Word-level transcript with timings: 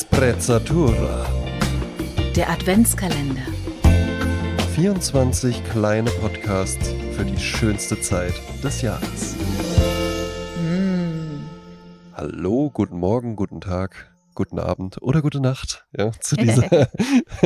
Sprezzatura. 0.00 1.26
Der 2.36 2.48
Adventskalender. 2.48 3.42
24 4.76 5.64
kleine 5.64 6.08
Podcasts 6.08 6.94
für 7.16 7.24
die 7.24 7.36
schönste 7.36 8.00
Zeit 8.00 8.32
des 8.62 8.80
Jahres. 8.80 9.34
Mm. 10.62 11.40
Hallo, 12.14 12.70
guten 12.70 12.96
Morgen, 13.00 13.34
guten 13.34 13.60
Tag, 13.60 14.12
guten 14.36 14.60
Abend 14.60 15.02
oder 15.02 15.20
gute 15.20 15.40
Nacht. 15.40 15.84
Ja, 15.96 16.12
zu 16.12 16.36
dieser, 16.36 16.90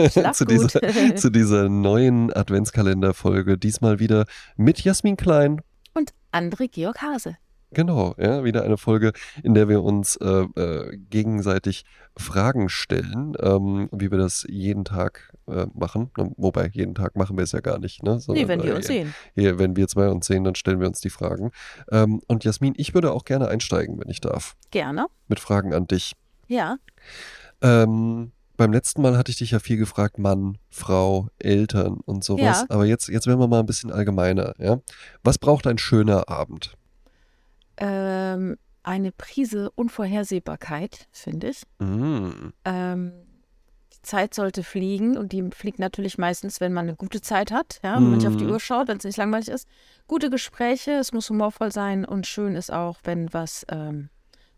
zu 0.34 0.44
dieser, 0.44 1.16
zu 1.16 1.30
dieser 1.30 1.70
neuen 1.70 2.30
Adventskalenderfolge. 2.30 3.56
Diesmal 3.56 3.98
wieder 3.98 4.26
mit 4.56 4.84
Jasmin 4.84 5.16
Klein. 5.16 5.62
Und 5.94 6.12
André 6.32 6.68
Georg 6.68 7.00
Hase. 7.00 7.38
Genau, 7.74 8.14
ja, 8.18 8.44
wieder 8.44 8.62
eine 8.64 8.76
Folge, 8.76 9.12
in 9.42 9.54
der 9.54 9.68
wir 9.68 9.82
uns 9.82 10.16
äh, 10.16 10.26
äh, 10.26 10.96
gegenseitig 11.10 11.84
Fragen 12.16 12.68
stellen, 12.68 13.34
ähm, 13.40 13.88
wie 13.92 14.10
wir 14.10 14.18
das 14.18 14.44
jeden 14.48 14.84
Tag 14.84 15.32
äh, 15.48 15.66
machen. 15.74 16.10
Wobei, 16.36 16.68
jeden 16.72 16.94
Tag 16.94 17.16
machen 17.16 17.36
wir 17.36 17.44
es 17.44 17.52
ja 17.52 17.60
gar 17.60 17.78
nicht. 17.78 18.02
Ne? 18.02 18.14
Nee, 18.14 18.20
Sondern, 18.20 18.48
wenn 18.48 18.62
wir 18.62 18.72
äh, 18.72 18.76
uns 18.76 18.86
sehen. 18.86 19.14
Hier, 19.34 19.58
wenn 19.58 19.76
wir 19.76 19.88
zwei 19.88 20.08
uns 20.08 20.26
sehen, 20.26 20.44
dann 20.44 20.54
stellen 20.54 20.80
wir 20.80 20.86
uns 20.86 21.00
die 21.00 21.10
Fragen. 21.10 21.50
Ähm, 21.90 22.20
und 22.26 22.44
Jasmin, 22.44 22.74
ich 22.76 22.94
würde 22.94 23.12
auch 23.12 23.24
gerne 23.24 23.48
einsteigen, 23.48 23.98
wenn 23.98 24.10
ich 24.10 24.20
darf, 24.20 24.54
Gerne. 24.70 25.06
mit 25.28 25.40
Fragen 25.40 25.72
an 25.72 25.86
dich. 25.86 26.12
Ja. 26.48 26.76
Ähm, 27.62 28.32
beim 28.56 28.72
letzten 28.72 29.00
Mal 29.02 29.16
hatte 29.16 29.30
ich 29.30 29.38
dich 29.38 29.52
ja 29.52 29.58
viel 29.58 29.78
gefragt, 29.78 30.18
Mann, 30.18 30.58
Frau, 30.68 31.28
Eltern 31.38 31.98
und 32.04 32.22
sowas. 32.22 32.60
Ja. 32.60 32.66
Aber 32.68 32.84
jetzt, 32.84 33.08
jetzt 33.08 33.26
werden 33.26 33.40
wir 33.40 33.48
mal 33.48 33.60
ein 33.60 33.66
bisschen 33.66 33.90
allgemeiner. 33.90 34.54
Ja? 34.58 34.80
Was 35.24 35.38
braucht 35.38 35.66
ein 35.66 35.78
schöner 35.78 36.28
Abend? 36.28 36.76
Ähm, 37.82 38.56
eine 38.84 39.12
Prise 39.12 39.70
Unvorhersehbarkeit, 39.74 41.06
finde 41.12 41.50
ich. 41.50 41.62
Mm. 41.78 42.52
Ähm, 42.64 43.12
die 43.92 44.02
Zeit 44.02 44.34
sollte 44.34 44.64
fliegen 44.64 45.16
und 45.16 45.32
die 45.32 45.48
fliegt 45.54 45.78
natürlich 45.78 46.18
meistens, 46.18 46.60
wenn 46.60 46.72
man 46.72 46.88
eine 46.88 46.96
gute 46.96 47.20
Zeit 47.20 47.52
hat, 47.52 47.78
ja, 47.84 47.94
wenn 47.96 48.04
man 48.04 48.14
nicht 48.18 48.26
auf 48.26 48.36
die 48.36 48.44
Mhm. 48.44 48.50
Uhr 48.50 48.60
schaut, 48.60 48.88
wenn 48.88 48.96
es 48.96 49.04
nicht 49.04 49.18
langweilig 49.18 49.48
ist. 49.48 49.68
Gute 50.08 50.30
Gespräche, 50.30 50.92
es 50.92 51.12
muss 51.12 51.30
humorvoll 51.30 51.70
sein 51.70 52.04
und 52.04 52.26
schön 52.26 52.56
ist 52.56 52.72
auch, 52.72 52.98
wenn 53.04 53.32
was, 53.32 53.64
ähm, 53.68 54.08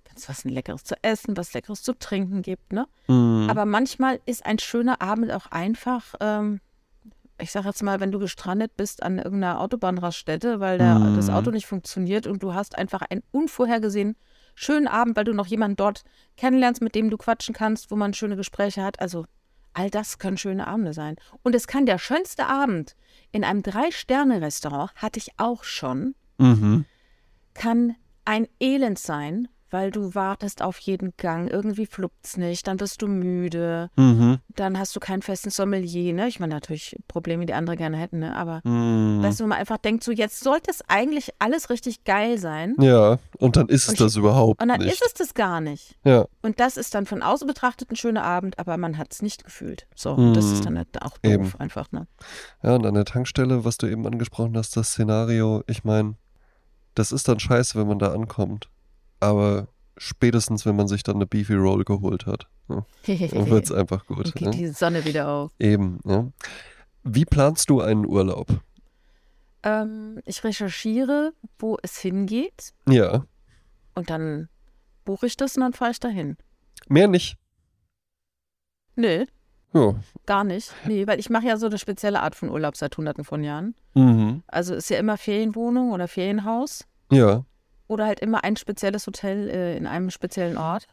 wenn 0.06 0.16
es 0.16 0.28
was 0.28 0.44
Leckeres 0.44 0.84
zu 0.84 0.94
essen, 1.02 1.36
was 1.36 1.52
Leckeres 1.52 1.82
zu 1.82 1.92
trinken 1.92 2.40
gibt, 2.42 2.72
ne? 2.72 2.86
Mm. 3.08 3.48
Aber 3.50 3.66
manchmal 3.66 4.20
ist 4.24 4.46
ein 4.46 4.58
schöner 4.58 5.02
Abend 5.02 5.32
auch 5.32 5.46
einfach, 5.46 6.14
ähm, 6.20 6.60
ich 7.38 7.50
sage 7.50 7.66
jetzt 7.68 7.82
mal, 7.82 8.00
wenn 8.00 8.12
du 8.12 8.18
gestrandet 8.18 8.76
bist 8.76 9.02
an 9.02 9.18
irgendeiner 9.18 9.60
Autobahnraststätte, 9.60 10.60
weil 10.60 10.78
der, 10.78 11.00
Mhm. 11.00 11.14
das 11.14 11.30
Auto 11.30 11.50
nicht 11.50 11.66
funktioniert 11.66 12.26
und 12.26 12.42
du 12.42 12.54
hast 12.54 12.76
einfach 12.78 13.02
einen 13.02 13.22
unvorhergesehen 13.32 14.16
schönen 14.54 14.86
Abend, 14.86 15.16
weil 15.16 15.24
du 15.24 15.32
noch 15.34 15.46
jemanden 15.48 15.76
dort 15.76 16.04
kennenlernst, 16.36 16.80
mit 16.80 16.94
dem 16.94 17.10
du 17.10 17.16
quatschen 17.16 17.54
kannst, 17.54 17.90
wo 17.90 17.96
man 17.96 18.14
schöne 18.14 18.36
Gespräche 18.36 18.82
hat. 18.84 19.00
Also 19.00 19.26
all 19.72 19.90
das 19.90 20.18
können 20.20 20.36
schöne 20.38 20.68
Abende 20.68 20.92
sein. 20.92 21.16
Und 21.42 21.56
es 21.56 21.66
kann 21.66 21.86
der 21.86 21.98
schönste 21.98 22.46
Abend 22.46 22.94
in 23.32 23.42
einem 23.42 23.62
Drei-Sterne-Restaurant, 23.64 24.94
hatte 24.94 25.18
ich 25.18 25.30
auch 25.38 25.64
schon, 25.64 26.14
Mhm. 26.38 26.84
kann 27.54 27.96
ein 28.24 28.46
Elend 28.60 28.98
sein, 28.98 29.48
weil 29.70 29.90
du 29.90 30.14
wartest 30.14 30.62
auf 30.62 30.78
jeden 30.78 31.12
Gang, 31.16 31.48
irgendwie 31.48 31.86
fluppt's 31.86 32.36
nicht, 32.36 32.66
dann 32.66 32.78
wirst 32.80 33.02
du 33.02 33.08
müde, 33.08 33.90
Mhm. 33.96 34.38
dann 34.48 34.78
hast 34.78 34.94
du 34.94 35.00
keinen 35.00 35.22
festen 35.22 35.50
Sommelier, 35.50 36.12
ne? 36.12 36.28
Ich 36.28 36.38
meine 36.40 36.54
natürlich 36.54 36.96
Probleme, 37.08 37.44
die 37.46 37.54
andere 37.54 37.76
gerne 37.76 37.96
hätten, 37.96 38.20
ne? 38.20 38.36
Aber 38.36 38.60
Mhm. 38.64 39.22
weißt 39.22 39.40
du, 39.40 39.46
man 39.46 39.58
einfach 39.58 39.78
denkt, 39.78 40.04
so 40.04 40.12
jetzt 40.12 40.40
sollte 40.40 40.70
es 40.70 40.80
eigentlich 40.88 41.30
alles 41.38 41.70
richtig 41.70 42.04
geil 42.04 42.38
sein. 42.38 42.74
Ja, 42.78 43.18
und 43.38 43.56
dann 43.56 43.68
ist 43.68 43.84
es 43.84 43.88
Und 43.90 44.00
das 44.00 44.16
überhaupt 44.16 44.62
Und 44.62 44.68
dann 44.68 44.80
nicht. 44.80 44.92
ist 44.92 45.02
es 45.04 45.14
das 45.14 45.34
gar 45.34 45.60
nicht. 45.60 45.96
Ja, 46.04 46.26
Und 46.42 46.60
das 46.60 46.76
ist 46.76 46.94
dann 46.94 47.06
von 47.06 47.22
außen 47.22 47.46
betrachtet 47.46 47.90
ein 47.90 47.96
schöner 47.96 48.22
Abend, 48.22 48.58
aber 48.58 48.76
man 48.76 48.96
hat 48.98 49.12
es 49.12 49.22
nicht 49.22 49.44
gefühlt. 49.44 49.86
So, 49.96 50.12
und 50.12 50.36
das 50.36 50.46
Mhm. 50.46 50.52
ist 50.52 50.66
dann 50.66 50.76
halt 50.78 51.02
auch 51.02 51.18
doof 51.18 51.32
Eben. 51.32 51.52
einfach, 51.58 51.90
ne? 51.90 52.06
ja, 52.62 52.74
und 52.74 52.86
an 52.86 52.94
der 52.94 53.04
Tankstelle, 53.04 53.64
was 53.64 53.76
du 53.78 53.86
eben 53.86 54.06
angesprochen 54.06 54.56
hast, 54.56 54.76
das 54.76 54.90
Szenario, 54.90 55.62
ich 55.66 55.84
meine, 55.84 56.14
das 56.94 57.10
ist 57.12 57.26
dann 57.28 57.40
scheiße, 57.40 57.78
wenn 57.78 57.88
man 57.88 57.98
da 57.98 58.12
ankommt. 58.12 58.68
Aber 59.24 59.68
spätestens, 59.96 60.66
wenn 60.66 60.76
man 60.76 60.88
sich 60.88 61.02
dann 61.02 61.16
eine 61.16 61.26
Beefy 61.26 61.54
Roll 61.54 61.84
geholt 61.84 62.26
hat, 62.26 62.48
ja, 62.68 62.84
dann 63.06 63.50
wird 63.50 63.64
es 63.64 63.72
einfach 63.72 64.06
gut. 64.06 64.26
Und 64.26 64.34
geht 64.34 64.42
Ja. 64.46 64.50
die 64.50 64.66
Sonne 64.68 65.04
wieder 65.04 65.28
auf. 65.28 65.52
Eben, 65.58 66.00
ja. 66.04 66.26
Wie 67.02 67.24
planst 67.24 67.68
du 67.70 67.80
einen 67.80 68.06
Urlaub? 68.06 68.48
Ähm, 69.62 70.20
ich 70.24 70.42
recherchiere, 70.44 71.32
wo 71.58 71.76
es 71.82 71.98
hingeht 71.98 72.72
Ja, 72.88 73.24
und 73.94 74.10
dann 74.10 74.48
buche 75.04 75.26
ich 75.26 75.36
das 75.36 75.56
und 75.56 75.62
dann 75.62 75.72
fahre 75.72 75.90
ich 75.92 76.00
dahin. 76.00 76.36
mehr 76.88 77.08
nicht. 77.08 77.36
Nö, 78.96 79.24
Ja. 79.72 79.94
gar 80.26 80.44
nicht. 80.44 80.72
Nee, 80.86 81.06
weil 81.06 81.18
ich 81.18 81.30
mache 81.30 81.46
ja 81.46 81.56
so 81.56 81.66
eine 81.66 81.78
spezielle 81.78 82.20
Art 82.20 82.34
von 82.34 82.48
Urlaub 82.50 82.76
seit 82.76 82.96
hunderten 82.96 83.24
von 83.24 83.42
Jahren. 83.42 83.74
Mhm. 83.94 84.42
Also 84.46 84.74
ist 84.74 84.88
ja 84.90 84.98
immer 84.98 85.16
Ferienwohnung 85.16 85.92
oder 85.92 86.08
Ferienhaus 86.08 86.84
Ja. 87.10 87.44
Oder 87.86 88.06
halt 88.06 88.20
immer 88.20 88.44
ein 88.44 88.56
spezielles 88.56 89.06
Hotel 89.06 89.48
äh, 89.50 89.76
in 89.76 89.86
einem 89.86 90.10
speziellen 90.10 90.56
Ort. 90.56 90.86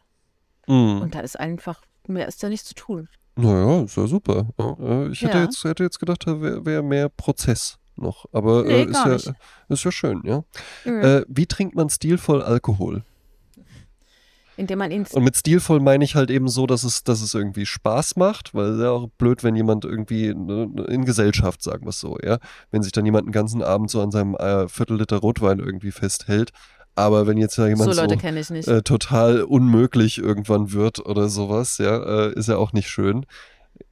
Mhm. 0.66 1.00
Und 1.02 1.14
da 1.14 1.20
ist 1.20 1.38
einfach, 1.38 1.80
mehr 2.06 2.28
ist 2.28 2.42
da 2.42 2.48
nicht 2.48 2.66
zu 2.66 2.74
tun. 2.74 3.08
Naja, 3.36 3.82
ist 3.82 3.96
ja 3.96 4.06
super. 4.06 4.46
Äh, 4.58 5.08
ich 5.08 5.22
hätte, 5.22 5.38
Ja. 5.38 5.44
jetzt, 5.44 5.64
hätte 5.64 5.82
jetzt 5.84 5.98
gedacht, 5.98 6.26
da 6.26 6.40
wäre 6.40 6.64
wär 6.66 6.82
mehr 6.82 7.08
Prozess 7.08 7.78
noch. 7.96 8.26
Aber 8.32 8.62
Nee, 8.64 8.82
äh, 8.82 8.84
ist, 8.84 8.94
ja, 8.94 9.08
nicht. 9.08 9.32
ist 9.68 9.84
ja 9.84 9.92
schön, 9.92 10.20
ja. 10.24 10.44
Mhm. 10.84 11.00
Äh, 11.02 11.22
wie 11.28 11.46
trinkt 11.46 11.74
man 11.74 11.88
stilvoll 11.88 12.42
Alkohol? 12.42 13.02
Indem 14.58 14.80
man 14.80 14.90
ihn 14.90 15.06
Und 15.12 15.24
mit 15.24 15.34
stilvoll 15.34 15.80
meine 15.80 16.04
ich 16.04 16.14
halt 16.14 16.30
eben 16.30 16.46
so, 16.48 16.66
dass 16.66 16.84
es, 16.84 17.04
dass 17.04 17.22
es 17.22 17.32
irgendwie 17.32 17.64
Spaß 17.64 18.16
macht, 18.16 18.54
weil 18.54 18.66
es 18.66 18.76
ist 18.76 18.82
ja 18.82 18.90
auch 18.90 19.08
blöd, 19.16 19.42
wenn 19.42 19.56
jemand 19.56 19.86
irgendwie 19.86 20.34
ne, 20.34 20.70
in 20.88 21.06
Gesellschaft, 21.06 21.62
sagen 21.62 21.84
wir 21.86 21.88
es 21.88 21.98
so, 22.00 22.18
ja, 22.22 22.38
wenn 22.70 22.82
sich 22.82 22.92
dann 22.92 23.06
jemand 23.06 23.26
den 23.26 23.32
ganzen 23.32 23.62
Abend 23.62 23.90
so 23.90 24.02
an 24.02 24.10
seinem 24.10 24.34
äh, 24.34 24.68
Viertel 24.68 24.98
Liter 24.98 25.16
Rotwein 25.16 25.58
irgendwie 25.58 25.90
festhält. 25.90 26.50
Aber 26.94 27.26
wenn 27.26 27.38
jetzt 27.38 27.56
ja 27.56 27.64
so 27.64 27.68
jemand 27.68 27.94
so, 27.94 28.00
Leute 28.00 28.16
kenne 28.16 28.40
ich 28.40 28.50
nicht. 28.50 28.68
äh, 28.68 28.82
total 28.82 29.42
unmöglich 29.42 30.18
irgendwann 30.18 30.72
wird 30.72 31.04
oder 31.04 31.28
sowas, 31.28 31.78
ja, 31.78 32.26
äh, 32.26 32.32
ist 32.34 32.48
ja 32.48 32.56
auch 32.58 32.72
nicht 32.72 32.88
schön. 32.88 33.24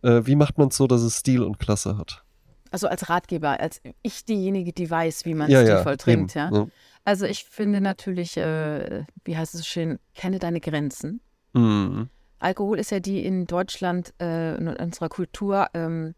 Äh, 0.02 0.22
wie 0.24 0.36
macht 0.36 0.58
man 0.58 0.68
es 0.68 0.76
so, 0.76 0.86
dass 0.86 1.02
es 1.02 1.18
Stil 1.18 1.42
und 1.42 1.58
Klasse 1.58 1.96
hat? 1.96 2.24
Also 2.70 2.86
als 2.86 3.08
Ratgeber, 3.08 3.58
als 3.58 3.80
ich 4.02 4.24
diejenige, 4.24 4.72
die 4.72 4.90
weiß, 4.90 5.24
wie 5.24 5.34
man 5.34 5.50
ja, 5.50 5.62
stilvoll 5.62 5.92
ja, 5.92 5.96
trinkt, 5.96 6.36
eben, 6.36 6.54
ja. 6.54 6.66
Also 7.04 7.26
ich 7.26 7.44
finde 7.44 7.80
natürlich, 7.80 8.36
äh, 8.36 9.04
wie 9.24 9.36
heißt 9.36 9.54
es 9.54 9.60
so 9.60 9.64
schön, 9.64 9.98
kenne 10.14 10.38
deine 10.38 10.60
Grenzen. 10.60 11.20
Mhm. 11.54 12.08
Alkohol 12.38 12.78
ist 12.78 12.90
ja 12.90 13.00
die 13.00 13.24
in 13.24 13.46
Deutschland, 13.46 14.14
äh, 14.20 14.56
in 14.56 14.68
unserer 14.68 15.08
Kultur 15.08 15.68
ähm, 15.74 16.14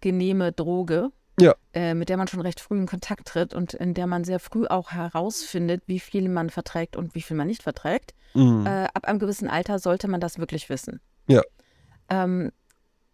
genehme 0.00 0.52
Droge, 0.52 1.10
Ja. 1.40 1.54
äh, 1.72 1.94
mit 1.94 2.08
der 2.08 2.16
man 2.16 2.28
schon 2.28 2.40
recht 2.40 2.60
früh 2.60 2.76
in 2.76 2.86
Kontakt 2.86 3.28
tritt 3.28 3.54
und 3.54 3.74
in 3.74 3.94
der 3.94 4.06
man 4.06 4.24
sehr 4.24 4.40
früh 4.40 4.66
auch 4.66 4.90
herausfindet, 4.90 5.82
wie 5.86 6.00
viel 6.00 6.28
man 6.28 6.50
verträgt 6.50 6.96
und 6.96 7.14
wie 7.14 7.22
viel 7.22 7.36
man 7.36 7.46
nicht 7.46 7.62
verträgt. 7.62 8.14
Mhm. 8.34 8.66
Äh, 8.66 8.84
ab 8.92 9.04
einem 9.06 9.18
gewissen 9.18 9.48
Alter 9.48 9.78
sollte 9.78 10.08
man 10.08 10.20
das 10.20 10.38
wirklich 10.38 10.68
wissen. 10.68 11.00
Ja. 11.26 11.42
Ähm, 12.08 12.50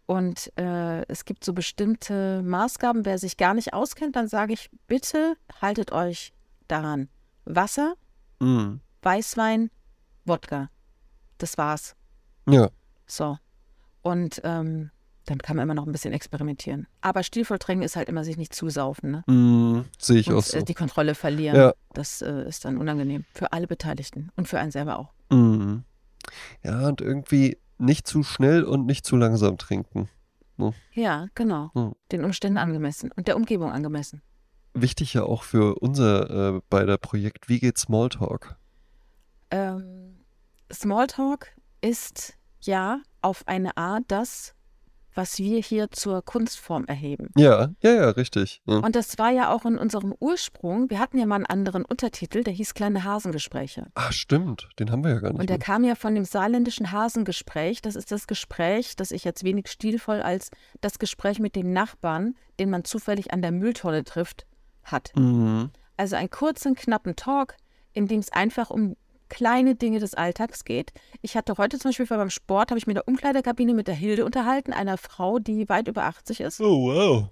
und 0.07 0.51
äh, 0.57 1.03
es 1.07 1.25
gibt 1.25 1.43
so 1.43 1.53
bestimmte 1.53 2.41
Maßgaben. 2.43 3.05
Wer 3.05 3.17
sich 3.17 3.37
gar 3.37 3.53
nicht 3.53 3.73
auskennt, 3.73 4.15
dann 4.15 4.27
sage 4.27 4.53
ich, 4.53 4.69
bitte 4.87 5.35
haltet 5.61 5.91
euch 5.91 6.33
daran. 6.67 7.09
Wasser, 7.45 7.95
Mhm. 8.39 8.81
Weißwein, 9.01 9.69
Wodka. 10.25 10.69
Das 11.37 11.57
war's. 11.57 11.95
Ja. 12.49 12.69
So. 13.07 13.37
Und 14.01 14.41
ähm, 14.43 14.91
dann 15.25 15.39
kann 15.39 15.55
man 15.55 15.63
immer 15.63 15.73
noch 15.73 15.85
ein 15.85 15.91
bisschen 15.91 16.13
experimentieren. 16.13 16.87
Aber 17.01 17.23
stilvoll 17.23 17.59
trinken 17.59 17.83
ist 17.83 17.95
halt 17.95 18.09
immer 18.09 18.23
sich 18.23 18.37
nicht 18.37 18.53
zusaufen, 18.53 19.11
ne? 19.11 19.23
Mhm. 19.27 19.85
Sehe 19.97 20.19
ich 20.19 20.29
Und 20.29 20.37
auch 20.37 20.43
so. 20.43 20.57
äh, 20.57 20.63
die 20.63 20.73
Kontrolle 20.73 21.15
verlieren. 21.15 21.55
Ja. 21.55 21.73
Das 21.93 22.21
äh, 22.21 22.47
ist 22.47 22.65
dann 22.65 22.77
unangenehm. 22.77 23.25
Für 23.33 23.51
alle 23.53 23.67
Beteiligten 23.67 24.31
und 24.35 24.47
für 24.47 24.59
einen 24.59 24.71
selber 24.71 24.99
auch. 24.99 25.13
Mhm. 25.29 25.83
Ja, 26.63 26.87
und 26.87 27.01
irgendwie 27.01 27.57
nicht 27.77 28.07
zu 28.07 28.23
schnell 28.23 28.63
und 28.63 28.85
nicht 28.85 29.05
zu 29.05 29.15
langsam 29.17 29.57
trinken. 29.57 30.09
Ja, 30.93 31.27
genau. 31.35 31.71
Hm. 31.73 31.95
Den 32.11 32.23
Umständen 32.23 32.57
angemessen 32.57 33.11
und 33.11 33.27
der 33.27 33.35
Umgebung 33.35 33.71
angemessen. 33.71 34.21
Wichtig 34.73 35.13
ja 35.13 35.23
auch 35.23 35.43
für 35.43 35.75
unser 35.79 36.55
äh, 36.55 36.61
beider 36.69 36.97
Projekt, 36.97 37.49
wie 37.49 37.59
geht 37.59 37.77
Smalltalk? 37.77 38.55
Ähm, 39.51 40.15
Smalltalk 40.71 41.49
ist 41.81 42.37
ja 42.61 43.01
auf 43.21 43.47
eine 43.47 43.75
Art 43.77 44.03
das, 44.07 44.54
was 45.15 45.39
wir 45.39 45.59
hier 45.61 45.89
zur 45.91 46.21
Kunstform 46.21 46.85
erheben. 46.85 47.29
Ja, 47.37 47.71
ja, 47.81 47.93
ja, 47.93 48.09
richtig. 48.09 48.61
Ja. 48.65 48.77
Und 48.77 48.95
das 48.95 49.17
war 49.17 49.31
ja 49.31 49.51
auch 49.53 49.65
in 49.65 49.77
unserem 49.77 50.13
Ursprung. 50.19 50.89
Wir 50.89 50.99
hatten 50.99 51.17
ja 51.17 51.25
mal 51.25 51.35
einen 51.35 51.45
anderen 51.45 51.85
Untertitel, 51.85 52.43
der 52.43 52.53
hieß 52.53 52.73
Kleine 52.73 53.03
Hasengespräche. 53.03 53.87
Ach, 53.95 54.11
stimmt, 54.11 54.69
den 54.77 54.91
haben 54.91 55.03
wir 55.03 55.11
ja 55.11 55.19
gar 55.19 55.31
nicht. 55.31 55.39
Und 55.39 55.49
der 55.49 55.57
mehr. 55.57 55.65
kam 55.65 55.83
ja 55.83 55.95
von 55.95 56.13
dem 56.13 56.25
saarländischen 56.25 56.91
Hasengespräch. 56.91 57.81
Das 57.81 57.95
ist 57.95 58.11
das 58.11 58.27
Gespräch, 58.27 58.95
das 58.95 59.11
ich 59.11 59.23
jetzt 59.23 59.43
wenig 59.43 59.69
stilvoll 59.69 60.21
als 60.21 60.51
das 60.81 60.99
Gespräch 60.99 61.39
mit 61.39 61.55
dem 61.55 61.71
Nachbarn, 61.71 62.35
den 62.59 62.69
man 62.69 62.83
zufällig 62.83 63.33
an 63.33 63.41
der 63.41 63.51
Mülltonne 63.51 64.03
trifft, 64.03 64.45
hat. 64.83 65.11
Mhm. 65.15 65.71
Also 65.97 66.17
einen 66.17 66.29
kurzen, 66.29 66.75
knappen 66.75 67.15
Talk, 67.15 67.55
in 67.93 68.07
dem 68.07 68.19
es 68.19 68.31
einfach 68.31 68.69
um 68.69 68.97
kleine 69.29 69.75
Dinge 69.75 69.99
des 69.99 70.13
Alltags 70.13 70.63
geht. 70.65 70.91
Ich 71.21 71.35
hatte 71.35 71.55
heute 71.57 71.77
zum 71.79 71.89
Beispiel 71.89 72.05
beim 72.05 72.29
Sport, 72.29 72.71
habe 72.71 72.77
ich 72.77 72.87
mir 72.87 72.91
in 72.91 72.95
der 72.95 73.07
Umkleidekabine 73.07 73.73
mit 73.73 73.87
der 73.87 73.95
Hilde 73.95 74.25
unterhalten, 74.25 74.73
einer 74.73 74.97
Frau, 74.97 75.39
die 75.39 75.67
weit 75.69 75.87
über 75.87 76.03
80 76.03 76.41
ist. 76.41 76.61
Oh, 76.61 76.87
wow. 76.93 77.27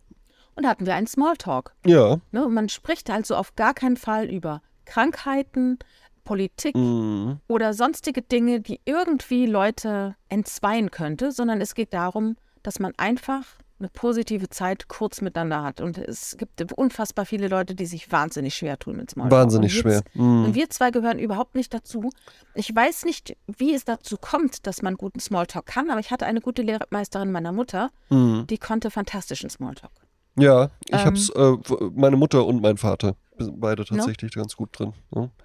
Und 0.56 0.64
da 0.64 0.70
hatten 0.70 0.86
wir 0.86 0.96
einen 0.96 1.08
Smalltalk. 1.08 1.74
Ja. 1.86 2.20
Ne? 2.32 2.46
Und 2.46 2.54
man 2.54 2.70
spricht 2.70 3.10
also 3.10 3.36
auf 3.36 3.56
gar 3.56 3.74
keinen 3.74 3.98
Fall 3.98 4.30
über 4.30 4.62
Krankheiten, 4.86 5.80
Politik 6.24 6.76
Mhm. 6.76 7.40
oder 7.48 7.74
sonstige 7.74 8.22
Dinge, 8.22 8.62
die 8.62 8.80
irgendwie 8.86 9.46
Leute 9.46 10.16
entzweien 10.30 10.90
könnte, 10.92 11.32
sondern 11.32 11.60
es 11.60 11.76
geht 11.76 11.94
darum, 11.94 12.38
dass 12.62 12.80
man 12.80 12.94
einfach 12.98 13.44
eine 13.80 13.90
positive 13.90 14.50
Zeit 14.50 14.88
kurz 14.88 15.22
miteinander 15.22 15.64
hat. 15.64 15.82
Und 15.82 15.98
es 15.98 16.38
gibt 16.38 16.62
unfassbar 16.74 17.26
viele 17.26 17.48
Leute, 17.48 17.76
die 17.76 17.86
sich 17.86 18.12
wahnsinnig 18.12 18.56
schwer 18.56 18.78
tun 18.80 18.96
mit 18.98 19.12
Smalltalk. 19.12 19.42
Wahnsinnig 19.42 19.76
und 19.76 19.82
schwer. 19.82 20.04
Mhm. 20.14 20.46
Und 20.46 20.56
wir 20.56 20.70
zwei 20.70 20.92
gehören 20.92 21.20
überhaupt 21.20 21.56
nicht 21.56 21.74
dazu. 21.74 22.10
Ich 22.54 22.74
weiß 22.74 23.06
nicht, 23.06 23.36
wie 23.48 23.74
es 23.74 23.84
dazu 23.84 24.18
kommt, 24.18 24.66
dass 24.68 24.82
man 24.82 24.96
guten 24.96 25.20
Smalltalk 25.20 25.66
kann, 25.66 25.90
aber 25.90 26.00
ich 26.00 26.12
hatte 26.12 26.26
eine 26.26 26.40
gute 26.42 26.62
Lehrmeisterin 26.62 27.32
meiner 27.32 27.52
Mutter, 27.52 27.90
Mhm. 28.10 28.48
die 28.48 28.58
konnte 28.58 28.90
fantastischen 28.92 29.50
Smalltalk. 29.50 29.92
Ja, 30.36 30.70
ich 30.88 30.94
Ähm. 30.94 31.06
hab's, 31.06 31.30
äh, 31.30 31.56
meine 31.94 32.16
Mutter 32.18 32.46
und 32.46 32.62
mein 32.62 32.78
Vater, 32.78 33.16
sind 33.38 33.60
beide 33.60 33.84
tatsächlich 33.86 34.34
ganz 34.34 34.56
gut 34.56 34.70
drin. 34.78 34.94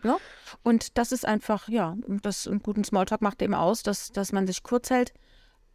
Ja. 0.05 0.17
Und 0.63 0.97
das 0.99 1.13
ist 1.13 1.27
einfach, 1.27 1.69
ja, 1.69 1.97
das 2.23 2.47
einen 2.47 2.61
guten 2.63 2.85
Smalltalk 2.85 3.21
macht 3.23 3.43
eben 3.43 3.55
aus, 3.55 3.83
dass, 3.83 4.13
dass 4.13 4.33
man 4.33 4.47
sich 4.47 4.63
kurz 4.63 4.91
hält. 4.91 5.13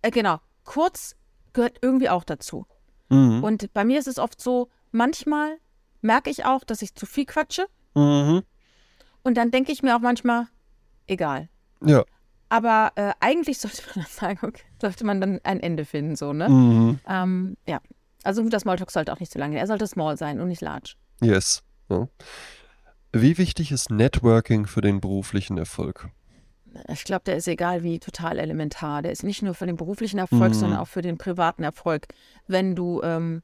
Äh, 0.01 0.11
genau, 0.11 0.39
kurz 0.63 1.15
gehört 1.53 1.77
irgendwie 1.81 2.09
auch 2.09 2.23
dazu. 2.23 2.65
Mhm. 3.09 3.43
Und 3.43 3.73
bei 3.73 3.85
mir 3.85 3.99
ist 3.99 4.07
es 4.07 4.19
oft 4.19 4.41
so, 4.41 4.69
manchmal 4.91 5.57
merke 6.01 6.29
ich 6.29 6.45
auch, 6.45 6.63
dass 6.63 6.81
ich 6.81 6.95
zu 6.95 7.05
viel 7.05 7.25
quatsche. 7.25 7.67
Mhm. 7.95 8.43
Und 9.23 9.37
dann 9.37 9.51
denke 9.51 9.71
ich 9.71 9.83
mir 9.83 9.95
auch 9.95 10.01
manchmal, 10.01 10.47
egal. 11.07 11.49
Ja. 11.85 12.03
Aber 12.49 12.91
äh, 12.95 13.13
eigentlich 13.19 13.57
sollte 13.59 13.81
man 13.87 14.03
dann 14.03 14.11
sagen, 14.11 14.39
okay, 14.43 14.63
sollte 14.81 15.05
man 15.05 15.21
dann 15.21 15.39
ein 15.43 15.59
Ende 15.59 15.85
finden, 15.85 16.15
so, 16.15 16.33
ne? 16.33 16.49
Mhm. 16.49 16.99
Ähm, 17.07 17.57
ja. 17.67 17.81
Also 18.23 18.41
ein 18.41 18.45
guter 18.45 18.59
Smalltalk 18.59 18.91
sollte 18.91 19.11
auch 19.11 19.19
nicht 19.19 19.31
zu 19.31 19.39
lange. 19.39 19.57
Er 19.57 19.67
sollte 19.67 19.87
small 19.87 20.17
sein 20.17 20.39
und 20.39 20.47
nicht 20.47 20.61
large. 20.61 20.95
Yes. 21.21 21.63
Ja. 21.89 22.07
Wie 23.11 23.37
wichtig 23.37 23.71
ist 23.71 23.91
Networking 23.91 24.65
für 24.65 24.81
den 24.81 25.01
beruflichen 25.01 25.57
Erfolg? 25.57 26.09
Ich 26.91 27.03
glaube, 27.03 27.23
der 27.25 27.37
ist 27.37 27.47
egal 27.47 27.83
wie 27.83 27.99
total 27.99 28.39
elementar. 28.39 29.01
Der 29.01 29.11
ist 29.11 29.23
nicht 29.23 29.41
nur 29.41 29.53
für 29.53 29.65
den 29.65 29.75
beruflichen 29.77 30.19
Erfolg, 30.19 30.49
Mhm. 30.49 30.53
sondern 30.53 30.79
auch 30.79 30.87
für 30.87 31.01
den 31.01 31.17
privaten 31.17 31.63
Erfolg. 31.63 32.07
Wenn 32.47 32.75
du, 32.75 33.01
ähm, 33.03 33.41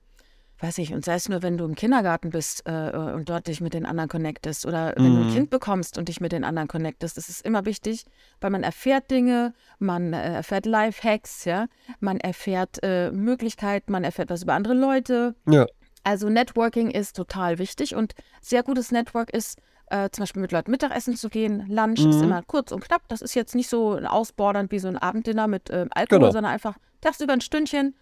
weiß 0.61 0.77
ich, 0.79 0.93
und 0.93 1.05
sei 1.05 1.13
es 1.15 1.29
nur, 1.29 1.41
wenn 1.41 1.57
du 1.57 1.63
im 1.65 1.75
Kindergarten 1.75 2.31
bist 2.31 2.63
äh, 2.65 2.91
und 2.91 3.29
dort 3.29 3.47
dich 3.47 3.61
mit 3.61 3.73
den 3.73 3.85
anderen 3.85 4.09
connectest 4.09 4.65
oder 4.65 4.93
wenn 4.97 5.15
du 5.15 5.21
ein 5.21 5.27
Mhm. 5.27 5.31
Kind 5.33 5.49
bekommst 5.51 5.97
und 5.97 6.09
dich 6.09 6.19
mit 6.19 6.31
den 6.33 6.43
anderen 6.43 6.67
connectest, 6.67 7.15
das 7.17 7.29
ist 7.29 7.45
immer 7.45 7.65
wichtig, 7.65 8.05
weil 8.41 8.49
man 8.49 8.63
erfährt 8.63 9.09
Dinge, 9.09 9.53
man 9.77 10.11
äh, 10.13 10.33
erfährt 10.35 10.65
Lifehacks, 10.65 11.45
ja, 11.45 11.67
man 12.01 12.19
erfährt 12.19 12.79
äh, 12.83 13.09
Möglichkeiten, 13.11 13.91
man 13.91 14.03
erfährt 14.03 14.29
was 14.29 14.43
über 14.43 14.53
andere 14.53 14.73
Leute. 14.73 15.35
Ja. 15.47 15.65
Also 16.03 16.27
Networking 16.29 16.91
ist 16.91 17.15
total 17.15 17.57
wichtig 17.59 17.95
und 17.95 18.13
sehr 18.41 18.63
gutes 18.63 18.91
Network 18.91 19.29
ist, 19.31 19.59
äh, 19.89 20.09
zum 20.11 20.23
Beispiel 20.23 20.41
mit 20.41 20.51
Leuten 20.51 20.71
Mittagessen 20.71 21.15
zu 21.15 21.29
gehen. 21.29 21.65
Lunch 21.67 21.99
ist 22.05 22.17
Mhm. 22.17 22.23
immer 22.23 22.43
kurz 22.43 22.71
und 22.71 22.81
knapp. 22.83 23.07
Das 23.07 23.21
ist 23.21 23.33
jetzt 23.35 23.55
nicht 23.55 23.69
so 23.69 23.97
ausbordernd 23.97 24.71
wie 24.71 24.79
so 24.79 24.87
ein 24.87 24.97
Abenddinner 24.97 25.47
mit 25.47 25.69
ähm, 25.71 25.89
Alkohol, 25.91 26.19
Genau. 26.19 26.31
sondern 26.31 26.51
einfach 26.53 26.77
tagsüber 27.01 27.33
ein 27.33 27.41
Stündchen. 27.41 27.95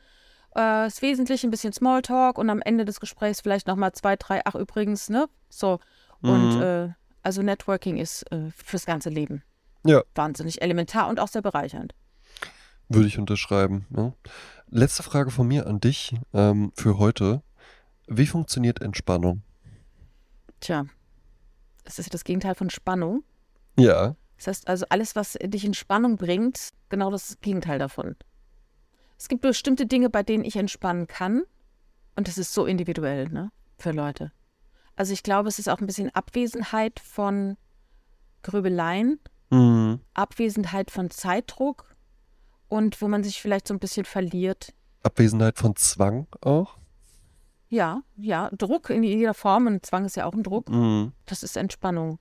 Äh, 0.52 0.60
das 0.86 1.02
Wesentliche 1.02 1.48
ein 1.48 1.52
bisschen 1.52 1.74
Smalltalk 1.74 2.38
und 2.38 2.50
am 2.50 2.62
Ende 2.62 2.86
des 2.86 3.00
Gesprächs 3.00 3.42
vielleicht 3.42 3.68
nochmal 3.68 3.92
zwei, 3.94 4.16
drei, 4.16 4.42
ach 4.46 4.56
übrigens, 4.56 5.10
ne? 5.10 5.28
So. 5.50 5.80
Und 6.22 6.56
Mhm. 6.56 6.62
äh, 6.62 6.90
also 7.24 7.42
Networking 7.42 7.98
ist 7.98 8.24
äh, 8.32 8.50
fürs 8.56 8.86
ganze 8.86 9.10
Leben 9.10 9.44
Ja. 9.86 10.02
wahnsinnig 10.16 10.62
elementar 10.62 11.08
und 11.10 11.20
auch 11.20 11.28
sehr 11.28 11.42
bereichernd. 11.42 11.94
Würde 12.90 13.08
ich 13.08 13.20
unterschreiben. 13.20 13.86
Ja. 13.96 14.14
Letzte 14.70 15.04
Frage 15.04 15.30
von 15.30 15.48
mir 15.48 15.68
an 15.68 15.80
dich 15.82 16.16
ähm, 16.34 16.72
für 16.76 16.98
heute. 16.98 17.44
Wie 18.08 18.26
funktioniert 18.28 18.82
Entspannung? 18.82 19.42
Tja, 20.62 20.86
das 21.88 22.00
ist 22.00 22.08
ja 22.08 22.12
das 22.12 22.24
Gegenteil 22.24 22.56
von 22.56 22.70
Spannung. 22.70 23.24
Ja. 23.78 24.16
Das 24.38 24.48
heißt 24.48 24.68
also, 24.68 24.86
alles, 24.90 25.16
was 25.16 25.38
dich 25.42 25.66
in 25.66 25.74
Spannung 25.74 26.18
bringt, 26.18 26.70
genau 26.90 27.10
das 27.10 27.38
Gegenteil 27.42 27.80
davon. 27.80 28.16
Es 29.18 29.28
gibt 29.28 29.42
bestimmte 29.42 29.88
Dinge, 29.88 30.10
bei 30.10 30.22
denen 30.22 30.46
ich 30.46 30.56
entspannen 30.56 31.08
kann. 31.08 31.44
Und 32.16 32.28
das 32.28 32.38
ist 32.38 32.54
so 32.54 32.66
individuell, 32.66 33.30
ne? 33.30 33.52
Für 33.78 33.92
Leute. 33.92 34.32
Also 34.96 35.14
ich 35.14 35.24
glaube, 35.24 35.50
es 35.50 35.60
ist 35.60 35.70
auch 35.70 35.80
ein 35.80 35.88
bisschen 35.88 36.14
Abwesenheit 36.14 37.00
von 37.00 37.58
Grübeleien, 38.44 39.20
Mhm. 39.50 40.02
Abwesenheit 40.14 40.92
von 40.92 41.10
Zeitdruck 41.10 41.96
und 42.68 43.02
wo 43.02 43.08
man 43.08 43.24
sich 43.24 43.42
vielleicht 43.42 43.68
so 43.68 43.74
ein 43.74 43.80
bisschen 43.80 44.06
verliert. 44.06 44.74
Abwesenheit 45.04 45.58
von 45.58 45.76
Zwang 45.76 46.28
auch? 46.42 46.78
Ja, 47.70 48.02
ja, 48.16 48.50
Druck 48.58 48.90
in 48.90 49.04
jeder 49.04 49.34
Form 49.34 49.68
und 49.68 49.86
Zwang 49.86 50.06
ist 50.06 50.16
ja 50.16 50.26
auch 50.26 50.34
ein 50.34 50.44
Druck. 50.44 50.70
Mhm. 50.70 51.12
Das 51.26 51.44
ist 51.44 51.58
Entspannung. 51.58 52.20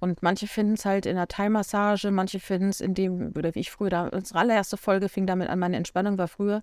Und 0.00 0.22
manche 0.22 0.48
finden 0.48 0.74
es 0.74 0.84
halt 0.84 1.06
in 1.06 1.14
der 1.16 1.28
Thai-Massage, 1.28 2.10
manche 2.10 2.40
finden 2.40 2.70
es 2.70 2.80
in 2.80 2.92
dem, 2.92 3.32
oder 3.36 3.54
wie 3.54 3.60
ich 3.60 3.70
früher, 3.70 3.90
da, 3.90 4.08
unsere 4.08 4.40
allererste 4.40 4.76
Folge 4.76 5.08
fing 5.08 5.26
damit 5.26 5.48
an, 5.48 5.60
meine 5.60 5.76
Entspannung 5.76 6.18
war 6.18 6.28
früher, 6.28 6.62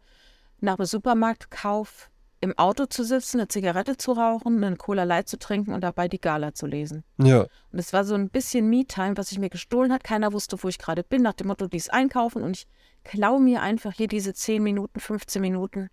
nach 0.60 0.76
dem 0.76 0.86
Supermarktkauf 0.86 2.10
im 2.42 2.58
Auto 2.58 2.86
zu 2.86 3.04
sitzen, 3.04 3.40
eine 3.40 3.48
Zigarette 3.48 3.98
zu 3.98 4.12
rauchen, 4.12 4.64
einen 4.64 4.78
Cola 4.78 5.04
Light 5.04 5.28
zu 5.28 5.40
trinken 5.40 5.74
und 5.74 5.82
dabei 5.82 6.08
die 6.08 6.22
Gala 6.22 6.54
zu 6.54 6.68
lesen. 6.68 7.04
Ja. 7.18 7.42
Und 7.72 7.80
es 7.80 7.94
war 7.94 8.04
so 8.04 8.16
ein 8.16 8.30
bisschen 8.30 8.70
Me-Time, 8.70 9.18
was 9.18 9.32
ich 9.32 9.40
mir 9.40 9.50
gestohlen 9.50 9.92
hat. 9.92 10.04
Keiner 10.04 10.34
wusste, 10.34 10.62
wo 10.62 10.68
ich 10.68 10.78
gerade 10.78 11.04
bin, 11.04 11.22
nach 11.22 11.34
dem 11.34 11.48
Motto, 11.48 11.68
dies 11.68 11.90
einkaufen 11.90 12.44
und 12.44 12.58
ich 12.58 12.68
klaue 13.04 13.42
mir 13.42 13.62
einfach 13.62 13.94
hier 13.94 14.08
diese 14.08 14.34
10 14.34 14.62
Minuten, 14.62 15.00
15 15.00 15.42
Minuten 15.42 15.90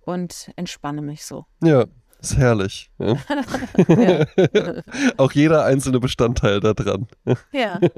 und 0.00 0.50
entspanne 0.56 1.02
mich 1.02 1.24
so. 1.24 1.46
Ja. 1.62 1.84
Ist 2.20 2.36
herrlich. 2.36 2.90
Ja. 2.98 3.16
Ja. 3.88 4.26
auch 5.16 5.32
jeder 5.32 5.64
einzelne 5.64 6.00
Bestandteil 6.00 6.60
da 6.60 6.74
dran. 6.74 7.06
ja. 7.52 7.78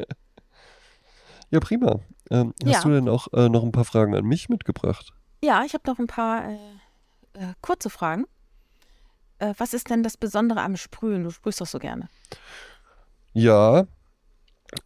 Ja, 1.50 1.60
prima. 1.60 2.00
Ähm, 2.30 2.54
hast 2.64 2.72
Ja. 2.72 2.80
du 2.82 2.88
denn 2.94 3.08
auch 3.10 3.28
äh, 3.34 3.50
noch 3.50 3.62
ein 3.62 3.72
paar 3.72 3.84
Fragen 3.84 4.14
an 4.16 4.24
mich 4.24 4.48
mitgebracht? 4.48 5.12
Ja, 5.44 5.64
ich 5.66 5.74
habe 5.74 5.82
noch 5.86 5.98
ein 5.98 6.06
paar 6.06 6.48
äh, 6.48 6.54
äh, 7.34 7.52
kurze 7.60 7.90
Fragen. 7.90 8.24
Äh, 9.38 9.52
was 9.58 9.74
ist 9.74 9.90
denn 9.90 10.02
das 10.02 10.16
Besondere 10.16 10.62
am 10.62 10.76
Sprühen? 10.76 11.24
Du 11.24 11.30
sprühst 11.30 11.60
doch 11.60 11.66
so 11.66 11.78
gerne. 11.78 12.08
Ja. 13.34 13.84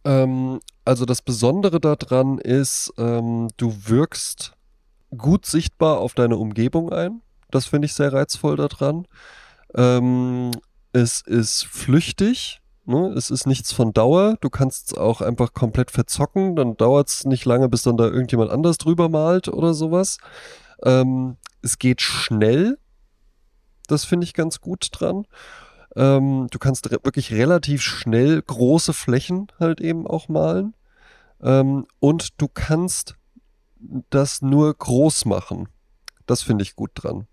Ähm, 0.03 0.59
also 0.83 1.05
das 1.05 1.21
Besondere 1.21 1.79
daran 1.79 2.37
ist, 2.39 2.93
ähm, 2.97 3.47
du 3.55 3.73
wirkst 3.87 4.56
gut 5.15 5.45
sichtbar 5.45 5.99
auf 5.99 6.13
deine 6.13 6.37
Umgebung 6.37 6.91
ein. 6.91 7.21
Das 7.51 7.65
finde 7.65 7.85
ich 7.85 7.93
sehr 7.93 8.11
reizvoll 8.11 8.57
daran. 8.57 9.07
Ähm, 9.75 10.51
es 10.91 11.21
ist 11.21 11.65
flüchtig. 11.65 12.61
Ne? 12.85 13.13
Es 13.15 13.29
ist 13.29 13.47
nichts 13.47 13.71
von 13.71 13.93
Dauer. 13.93 14.37
Du 14.41 14.49
kannst 14.49 14.91
es 14.91 14.97
auch 14.97 15.21
einfach 15.21 15.53
komplett 15.53 15.91
verzocken. 15.91 16.55
Dann 16.55 16.77
dauert 16.77 17.09
es 17.09 17.25
nicht 17.25 17.45
lange, 17.45 17.69
bis 17.69 17.83
dann 17.83 17.97
da 17.97 18.05
irgendjemand 18.05 18.51
anders 18.51 18.77
drüber 18.77 19.09
malt 19.09 19.47
oder 19.47 19.73
sowas. 19.73 20.17
Ähm, 20.83 21.37
es 21.61 21.79
geht 21.79 22.01
schnell. 22.01 22.77
Das 23.87 24.05
finde 24.05 24.25
ich 24.25 24.33
ganz 24.33 24.59
gut 24.59 24.87
dran. 24.91 25.25
Ähm, 25.95 26.47
du 26.51 26.59
kannst 26.59 26.91
re 26.91 26.99
wirklich 27.03 27.33
relativ 27.33 27.81
schnell 27.81 28.41
große 28.41 28.93
Flächen 28.93 29.47
halt 29.59 29.81
eben 29.81 30.05
auch 30.05 30.27
malen. 30.29 30.75
Ähm, 31.41 31.85
und 31.99 32.41
du 32.41 32.47
kannst 32.47 33.15
das 34.09 34.41
nur 34.41 34.73
groß 34.73 35.25
machen. 35.25 35.69
Das 36.25 36.41
finde 36.41 36.63
ich 36.63 36.75
gut 36.75 36.91
dran. 36.95 37.27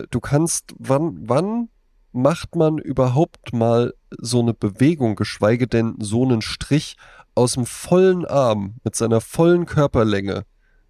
Äh, 0.00 0.06
du 0.10 0.20
kannst, 0.20 0.74
wann, 0.78 1.18
wann 1.28 1.68
macht 2.12 2.56
man 2.56 2.78
überhaupt 2.78 3.52
mal 3.52 3.94
so 4.18 4.40
eine 4.40 4.54
Bewegung, 4.54 5.14
geschweige 5.16 5.66
denn 5.66 5.96
so 6.00 6.24
einen 6.24 6.42
Strich 6.42 6.96
aus 7.34 7.52
dem 7.54 7.66
vollen 7.66 8.26
Arm 8.26 8.76
mit 8.84 8.96
seiner 8.96 9.20
vollen 9.20 9.66
Körperlänge 9.66 10.44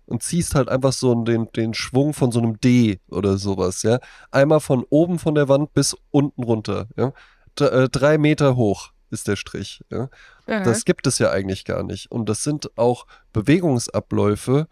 und 0.06 0.22
ziehst 0.22 0.54
halt 0.54 0.68
einfach 0.68 0.92
so 0.92 1.14
den, 1.24 1.52
den 1.52 1.74
Schwung 1.74 2.14
von 2.14 2.32
so 2.32 2.38
einem 2.40 2.58
D 2.60 3.00
oder 3.10 3.36
sowas, 3.36 3.82
ja. 3.82 3.98
Einmal 4.30 4.60
von 4.60 4.84
oben 4.88 5.18
von 5.18 5.34
der 5.34 5.48
Wand 5.48 5.74
bis 5.74 5.96
unten 6.10 6.42
runter, 6.42 6.86
ja. 6.96 7.12
D 7.58 7.64
äh, 7.64 7.88
drei 7.88 8.16
Meter 8.16 8.56
hoch 8.56 8.92
ist 9.10 9.28
der 9.28 9.36
Strich, 9.36 9.82
ja. 9.90 10.08
Das 10.46 10.84
gibt 10.84 11.06
es 11.06 11.18
ja 11.18 11.30
eigentlich 11.30 11.64
gar 11.64 11.82
nicht. 11.82 12.10
Und 12.10 12.28
das 12.28 12.42
sind 12.42 12.70
auch 12.76 13.06
Bewegungsabläufe, 13.32 14.66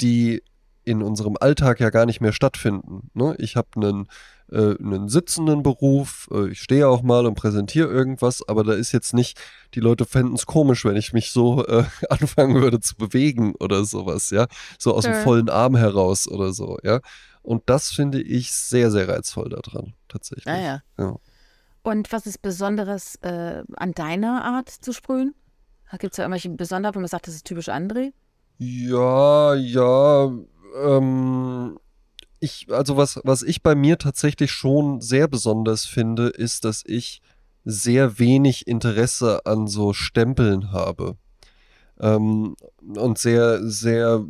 die 0.00 0.42
in 0.84 1.02
unserem 1.02 1.36
Alltag 1.40 1.80
ja 1.80 1.88
gar 1.90 2.04
nicht 2.04 2.20
mehr 2.20 2.32
stattfinden. 2.32 3.10
Ne? 3.14 3.34
Ich 3.38 3.56
habe 3.56 3.68
einen, 3.76 4.06
äh, 4.52 4.76
einen 4.78 5.08
sitzenden 5.08 5.62
Beruf, 5.62 6.28
äh, 6.30 6.50
ich 6.50 6.60
stehe 6.60 6.86
auch 6.88 7.02
mal 7.02 7.24
und 7.24 7.36
präsentiere 7.36 7.88
irgendwas, 7.88 8.46
aber 8.46 8.64
da 8.64 8.74
ist 8.74 8.92
jetzt 8.92 9.14
nicht, 9.14 9.40
die 9.74 9.80
Leute 9.80 10.04
fänden 10.04 10.34
es 10.34 10.44
komisch, 10.44 10.84
wenn 10.84 10.96
ich 10.96 11.14
mich 11.14 11.30
so 11.30 11.64
äh, 11.66 11.84
anfangen 12.10 12.60
würde 12.60 12.80
zu 12.80 12.96
bewegen 12.96 13.54
oder 13.60 13.84
sowas, 13.86 14.28
ja. 14.28 14.46
So 14.78 14.94
aus 14.94 15.04
dem 15.04 15.14
Mhm. 15.14 15.22
vollen 15.22 15.48
Arm 15.48 15.74
heraus 15.74 16.28
oder 16.28 16.52
so, 16.52 16.76
ja. 16.82 17.00
Und 17.42 17.62
das 17.66 17.90
finde 17.90 18.20
ich 18.20 18.52
sehr, 18.52 18.90
sehr 18.90 19.08
reizvoll 19.08 19.48
daran, 19.48 19.94
tatsächlich. 20.08 20.46
Ah, 20.46 20.60
ja. 20.60 20.82
Ja. 20.98 21.16
Und 21.84 22.10
was 22.12 22.26
ist 22.26 22.40
Besonderes 22.40 23.16
äh, 23.16 23.62
an 23.76 23.92
deiner 23.92 24.42
Art 24.42 24.70
zu 24.70 24.92
sprühen? 24.92 25.34
Gibt 25.98 26.14
es 26.14 26.16
da 26.16 26.24
irgendwelche 26.24 26.48
Besonderheiten, 26.48 26.96
wo 26.96 27.00
man 27.00 27.08
sagt, 27.08 27.28
das 27.28 27.34
ist 27.34 27.44
typisch 27.44 27.68
André? 27.68 28.12
Ja, 28.58 29.54
ja, 29.54 30.32
ähm, 30.82 31.78
ich, 32.40 32.66
also 32.70 32.96
was, 32.96 33.20
was 33.22 33.42
ich 33.42 33.62
bei 33.62 33.74
mir 33.74 33.98
tatsächlich 33.98 34.50
schon 34.50 35.02
sehr 35.02 35.28
besonders 35.28 35.84
finde, 35.84 36.28
ist, 36.28 36.64
dass 36.64 36.82
ich 36.86 37.20
sehr 37.64 38.18
wenig 38.18 38.66
Interesse 38.66 39.44
an 39.44 39.66
so 39.66 39.92
Stempeln 39.92 40.72
habe. 40.72 41.16
Ähm, 42.00 42.56
und 42.80 43.18
sehr, 43.18 43.62
sehr 43.62 44.24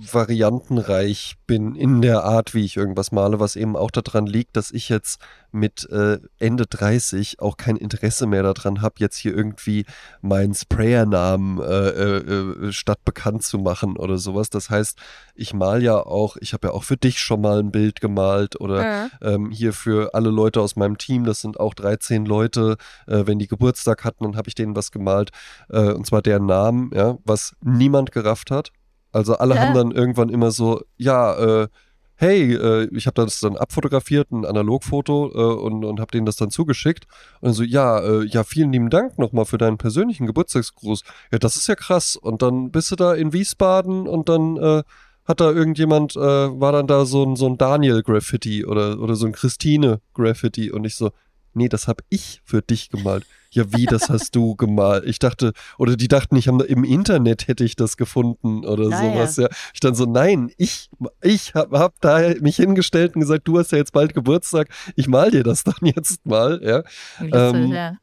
variantenreich 0.00 1.36
bin 1.46 1.74
in 1.74 2.02
der 2.02 2.24
Art, 2.24 2.54
wie 2.54 2.64
ich 2.64 2.76
irgendwas 2.76 3.12
male, 3.12 3.40
was 3.40 3.56
eben 3.56 3.76
auch 3.76 3.90
daran 3.90 4.26
liegt, 4.26 4.56
dass 4.56 4.70
ich 4.70 4.88
jetzt 4.88 5.20
mit 5.52 5.88
äh, 5.90 6.18
Ende 6.38 6.66
30 6.66 7.40
auch 7.40 7.56
kein 7.56 7.76
Interesse 7.76 8.26
mehr 8.26 8.42
daran 8.42 8.82
habe, 8.82 8.96
jetzt 8.98 9.16
hier 9.16 9.34
irgendwie 9.34 9.86
meinen 10.20 10.54
Sprayernamen 10.54 11.60
äh, 11.60 11.88
äh, 11.88 12.66
äh, 12.68 12.72
statt 12.72 13.04
bekannt 13.04 13.42
zu 13.42 13.58
machen 13.58 13.96
oder 13.96 14.18
sowas. 14.18 14.50
Das 14.50 14.70
heißt, 14.70 14.98
ich 15.34 15.54
mal 15.54 15.82
ja 15.82 15.96
auch, 15.96 16.36
ich 16.40 16.52
habe 16.52 16.68
ja 16.68 16.74
auch 16.74 16.84
für 16.84 16.96
dich 16.96 17.20
schon 17.20 17.40
mal 17.40 17.60
ein 17.60 17.72
Bild 17.72 18.00
gemalt 18.00 18.60
oder 18.60 19.08
ähm, 19.22 19.50
hier 19.50 19.72
für 19.72 20.14
alle 20.14 20.30
Leute 20.30 20.60
aus 20.60 20.76
meinem 20.76 20.98
Team, 20.98 21.24
das 21.24 21.40
sind 21.40 21.58
auch 21.58 21.74
13 21.74 22.26
Leute, 22.26 22.76
äh, 23.06 23.22
wenn 23.26 23.38
die 23.38 23.48
Geburtstag 23.48 24.04
hatten, 24.04 24.24
dann 24.24 24.36
habe 24.36 24.48
ich 24.48 24.54
denen 24.54 24.76
was 24.76 24.90
gemalt 24.90 25.30
äh, 25.70 25.92
und 25.92 26.06
zwar 26.06 26.22
deren 26.22 26.46
Namen, 26.46 26.90
ja, 26.94 27.18
was 27.24 27.56
niemand 27.62 28.12
gerafft 28.12 28.50
hat. 28.50 28.72
Also 29.16 29.36
alle 29.36 29.54
ja. 29.54 29.62
haben 29.62 29.74
dann 29.74 29.90
irgendwann 29.92 30.28
immer 30.28 30.50
so, 30.50 30.82
ja, 30.98 31.62
äh, 31.62 31.68
hey, 32.16 32.54
äh, 32.54 32.88
ich 32.94 33.06
habe 33.06 33.22
das 33.24 33.40
dann 33.40 33.56
abfotografiert, 33.56 34.30
ein 34.30 34.44
Analogfoto 34.44 35.30
äh, 35.34 35.60
und, 35.60 35.84
und 35.84 36.00
habe 36.00 36.12
denen 36.12 36.26
das 36.26 36.36
dann 36.36 36.50
zugeschickt. 36.50 37.06
Und 37.40 37.54
so, 37.54 37.62
ja, 37.62 37.98
äh, 37.98 38.24
ja, 38.24 38.44
vielen 38.44 38.72
lieben 38.72 38.90
Dank 38.90 39.18
nochmal 39.18 39.44
für 39.46 39.58
deinen 39.58 39.78
persönlichen 39.78 40.26
Geburtstagsgruß. 40.26 41.02
Ja, 41.32 41.38
das 41.38 41.56
ist 41.56 41.66
ja 41.66 41.74
krass. 41.74 42.16
Und 42.16 42.42
dann 42.42 42.70
bist 42.70 42.90
du 42.90 42.96
da 42.96 43.14
in 43.14 43.32
Wiesbaden 43.32 44.06
und 44.06 44.28
dann 44.28 44.56
äh, 44.56 44.82
hat 45.24 45.40
da 45.40 45.50
irgendjemand, 45.50 46.14
äh, 46.16 46.20
war 46.20 46.72
dann 46.72 46.86
da 46.86 47.04
so 47.04 47.24
ein, 47.24 47.36
so 47.36 47.46
ein 47.46 47.58
Daniel-Graffiti 47.58 48.64
oder, 48.64 49.00
oder 49.00 49.16
so 49.16 49.26
ein 49.26 49.32
Christine-Graffiti 49.32 50.70
und 50.70 50.84
ich 50.84 50.94
so, 50.94 51.10
nee, 51.56 51.68
das 51.68 51.88
habe 51.88 52.04
ich 52.08 52.40
für 52.44 52.62
dich 52.62 52.90
gemalt. 52.90 53.26
Ja, 53.50 53.64
wie, 53.72 53.86
das 53.86 54.08
hast 54.08 54.36
du 54.36 54.54
gemalt? 54.54 55.04
Ich 55.06 55.18
dachte, 55.18 55.52
oder 55.78 55.96
die 55.96 56.08
dachten, 56.08 56.36
ich 56.36 56.48
habe 56.48 56.64
im 56.64 56.84
Internet 56.84 57.48
hätte 57.48 57.64
ich 57.64 57.74
das 57.74 57.96
gefunden 57.96 58.64
oder 58.64 58.88
naja. 58.88 59.12
sowas. 59.12 59.36
Ja. 59.36 59.48
Ich 59.72 59.80
dann 59.80 59.94
so, 59.94 60.04
nein, 60.04 60.50
ich, 60.58 60.90
ich 61.22 61.54
habe 61.54 61.78
hab 61.78 61.94
da 62.00 62.34
mich 62.40 62.56
hingestellt 62.56 63.14
und 63.14 63.22
gesagt, 63.22 63.48
du 63.48 63.58
hast 63.58 63.72
ja 63.72 63.78
jetzt 63.78 63.92
bald 63.92 64.14
Geburtstag, 64.14 64.68
ich 64.94 65.08
mal 65.08 65.30
dir 65.30 65.42
das 65.42 65.64
dann 65.64 65.74
jetzt 65.82 66.24
mal. 66.26 66.60
Ja. 66.62 66.82
Ähm, 67.20 67.72
ja. 67.72 67.96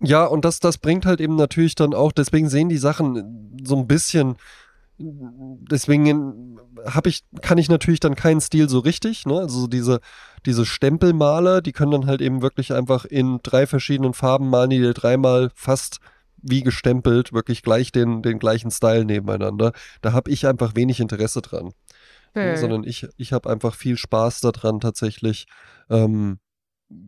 ja, 0.00 0.24
und 0.24 0.44
das, 0.44 0.58
das 0.58 0.78
bringt 0.78 1.04
halt 1.04 1.20
eben 1.20 1.36
natürlich 1.36 1.74
dann 1.74 1.92
auch, 1.92 2.12
deswegen 2.12 2.48
sehen 2.48 2.68
die 2.68 2.78
Sachen 2.78 3.60
so 3.62 3.76
ein 3.76 3.86
bisschen 3.86 4.36
deswegen 4.98 6.58
habe 6.86 7.08
ich, 7.08 7.24
kann 7.42 7.58
ich 7.58 7.68
natürlich 7.68 8.00
dann 8.00 8.14
keinen 8.14 8.40
Stil 8.40 8.68
so 8.68 8.78
richtig. 8.78 9.26
Ne? 9.26 9.38
Also 9.38 9.66
diese, 9.66 10.00
diese 10.46 10.64
Stempelmaler, 10.64 11.60
die 11.60 11.72
können 11.72 11.90
dann 11.90 12.06
halt 12.06 12.20
eben 12.20 12.42
wirklich 12.42 12.72
einfach 12.72 13.04
in 13.04 13.40
drei 13.42 13.66
verschiedenen 13.66 14.14
Farben 14.14 14.48
malen, 14.48 14.70
die 14.70 14.92
dreimal 14.94 15.50
fast 15.54 15.98
wie 16.42 16.62
gestempelt, 16.62 17.32
wirklich 17.32 17.62
gleich 17.62 17.92
den, 17.92 18.22
den 18.22 18.38
gleichen 18.38 18.70
Style 18.70 19.04
nebeneinander. 19.04 19.72
Da 20.00 20.12
habe 20.12 20.30
ich 20.30 20.46
einfach 20.46 20.76
wenig 20.76 21.00
Interesse 21.00 21.42
dran. 21.42 21.72
Hm. 22.34 22.56
Sondern 22.56 22.84
ich, 22.84 23.06
ich 23.16 23.32
habe 23.32 23.50
einfach 23.50 23.74
viel 23.74 23.96
Spaß 23.96 24.40
daran, 24.40 24.80
tatsächlich 24.80 25.46
ähm, 25.90 26.38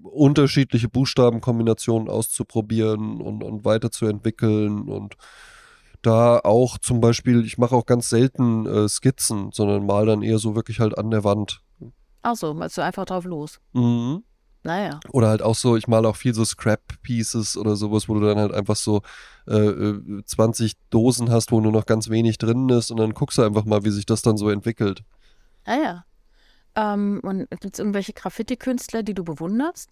unterschiedliche 0.02 0.88
Buchstabenkombinationen 0.88 2.09
auszuprobieren 2.09 3.21
und, 3.21 3.45
und 3.45 3.64
weiterzuentwickeln 3.64 4.88
und 4.88 5.16
da 6.02 6.38
auch 6.38 6.78
zum 6.78 7.00
Beispiel, 7.00 7.45
ich 7.45 7.59
mache 7.59 7.75
auch 7.75 7.87
ganz 7.87 8.09
selten 8.09 8.66
äh, 8.66 8.88
Skizzen, 8.88 9.50
sondern 9.52 9.85
mal 9.85 10.07
dann 10.07 10.23
eher 10.23 10.38
so 10.38 10.54
wirklich 10.54 10.80
halt 10.80 10.97
an 10.97 11.11
der 11.11 11.25
Wand. 11.25 11.62
Ach 12.30 12.37
so, 12.37 12.52
malst 12.52 12.76
du 12.76 12.82
einfach 12.82 13.06
drauf 13.06 13.25
los. 13.25 13.58
Mhm. 13.73 14.23
Naja. 14.62 15.00
Oder 15.12 15.28
halt 15.28 15.40
auch 15.40 15.54
so, 15.54 15.76
ich 15.76 15.88
male 15.88 16.06
auch 16.06 16.16
viel 16.16 16.35
so 16.35 16.44
Scrap-Pieces 16.44 17.56
oder 17.56 17.75
sowas, 17.75 18.06
wo 18.06 18.14
du 18.14 18.20
dann 18.20 18.37
halt 18.37 18.52
einfach 18.52 18.76
so 18.76 19.00
äh, 19.47 19.94
20 20.25 20.73
äh, 20.73 20.75
Dosen 20.90 21.30
hast, 21.30 21.52
wo 21.52 21.61
nur 21.61 21.73
noch 21.73 21.87
ganz 21.87 22.11
wenig 22.11 22.37
drin 22.37 22.68
ist 22.68 22.90
und 22.90 22.99
dann 22.99 23.14
guckst 23.14 23.38
du 23.38 23.42
einfach 23.42 23.64
mal, 23.64 23.85
wie 23.85 23.90
sich 23.90 24.04
das 24.04 24.20
dann 24.20 24.37
so 24.37 24.50
entwickelt. 24.50 25.04
Ah 25.64 25.76
ja. 25.76 26.04
Ähm, 26.76 27.20
und 27.23 27.49
gibt 27.49 27.75
es 27.75 27.78
irgendwelche 27.78 28.12
Graffiti-Künstler, 28.12 29.02
die 29.02 29.14
du 29.14 29.25
bewunderst? 29.25 29.88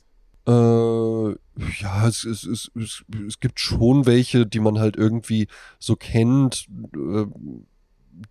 Äh, 0.47 0.51
ja, 0.51 2.07
es, 2.07 2.25
es, 2.25 2.45
es, 2.45 2.71
es, 2.75 3.05
es 3.27 3.41
gibt 3.41 3.59
schon 3.59 4.05
welche, 4.05 4.47
die 4.47 4.61
man 4.61 4.79
halt 4.79 4.97
irgendwie 4.97 5.49
so 5.79 5.97
kennt. 5.97 6.67
Äh, 6.95 7.27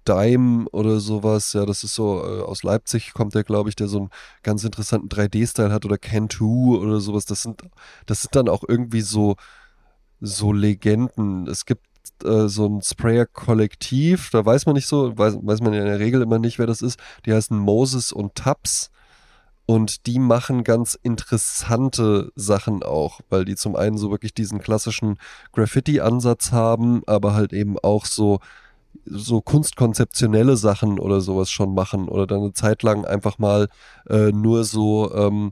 Dime 0.08 0.68
oder 0.72 1.00
sowas, 1.00 1.54
ja, 1.54 1.65
das 1.65 1.84
ist 1.84 1.96
so, 1.96 2.24
äh, 2.24 2.42
aus 2.42 2.63
Leipzig 2.63 3.13
kommt 3.13 3.36
der, 3.36 3.44
glaube 3.44 3.70
ich, 3.70 3.75
der 3.75 3.88
so 3.88 4.00
einen 4.00 4.10
ganz 4.44 4.63
interessanten 4.63 5.10
3D-Style 5.10 5.72
hat 5.72 5.86
oder 5.86 5.96
Can2 5.96 6.80
oder 6.80 7.00
sowas. 7.00 7.25
Das 7.25 7.42
sind, 7.42 7.62
das 8.06 8.22
sind 8.22 8.36
dann 8.36 8.50
auch 8.50 8.63
irgendwie 8.68 9.01
so, 9.01 9.36
so 10.22 10.51
Legenden. 10.51 11.48
Es 11.48 11.65
gibt 11.65 11.86
äh, 12.24 12.48
so 12.48 12.68
ein 12.68 12.82
Sprayer-Kollektiv, 12.82 14.30
da 14.32 14.46
weiß 14.46 14.65
man 14.65 14.75
nicht 14.75 14.88
so, 14.88 15.18
weiß, 15.18 15.38
weiß 15.42 15.62
man 15.62 15.74
in 15.74 15.86
der 15.86 16.00
Regel 16.00 16.22
immer 16.22 16.39
nicht, 16.39 16.60
wer 16.60 16.68
das 16.68 16.82
ist. 16.82 17.00
Die 17.25 17.34
heißen 17.34 17.58
Moses 17.58 18.12
und 18.12 18.36
Tubbs. 18.36 18.92
Und 19.68 20.06
die 20.06 20.20
machen 20.20 20.63
ganz 20.63 20.94
interessante 20.94 22.32
Sachen 22.36 22.84
auch, 22.84 23.22
weil 23.30 23.46
die 23.46 23.56
zum 23.56 23.75
einen 23.75 23.98
so 23.98 24.12
wirklich 24.12 24.34
diesen 24.36 24.60
klassischen 24.60 25.18
Graffiti-Ansatz 25.54 26.51
haben, 26.51 27.01
aber 27.08 27.34
halt 27.34 27.51
eben 27.51 27.80
auch 27.80 28.06
so, 28.06 28.39
so 29.06 29.42
kunstkonzeptionelle 29.42 30.58
Sachen 30.58 31.00
oder 31.00 31.22
sowas 31.22 31.50
schon 31.50 31.74
machen 31.74 32.08
oder 32.08 32.28
dann 32.28 32.40
eine 32.40 32.54
Zeit 32.54 32.84
lang 32.84 33.06
einfach 33.06 33.38
mal 33.38 33.68
äh, 34.10 34.32
nur 34.32 34.64
so 34.64 35.14
ähm, 35.14 35.52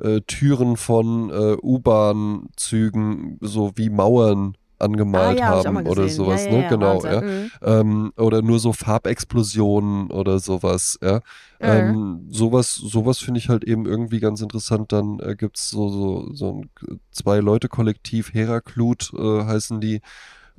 äh, 0.00 0.20
Türen 0.26 0.76
von 0.76 1.30
äh, 1.30 1.56
U-Bahn-Zügen 1.62 3.38
so 3.40 3.72
wie 3.76 3.90
Mauern 3.90 4.54
angemalt 4.80 5.40
ah, 5.40 5.60
ja, 5.62 5.64
haben 5.64 5.86
oder 5.86 6.08
sowas, 6.08 6.44
ja, 6.44 6.52
ja, 6.52 6.58
ne? 6.58 6.68
genau, 6.68 7.04
ja. 7.04 7.20
Mhm. 7.20 7.50
Ähm, 7.62 8.12
oder 8.16 8.42
nur 8.42 8.58
so 8.58 8.72
Farbexplosionen 8.72 10.10
oder 10.10 10.38
sowas, 10.38 10.98
ja. 11.02 11.16
Mhm. 11.16 11.20
Ähm, 11.60 12.26
sowas, 12.30 12.74
sowas 12.74 13.18
finde 13.18 13.38
ich 13.38 13.48
halt 13.48 13.64
eben 13.64 13.86
irgendwie 13.86 14.20
ganz 14.20 14.40
interessant. 14.40 14.92
Dann 14.92 15.18
äh, 15.20 15.36
gibt 15.36 15.58
es 15.58 15.68
so, 15.68 15.88
so, 15.88 16.32
so 16.32 16.62
ein 16.62 16.70
Zwei-Leute-Kollektiv, 17.12 18.32
Heraklut 18.32 19.12
äh, 19.14 19.44
heißen 19.44 19.80
die. 19.80 20.00